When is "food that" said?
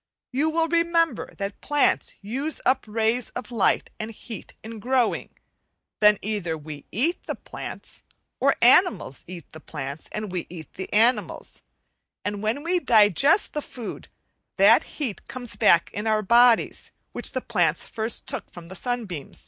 13.61-14.85